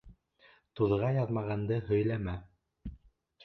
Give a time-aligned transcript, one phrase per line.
[0.79, 2.37] Туҙға яҙмағанды һөйләмә.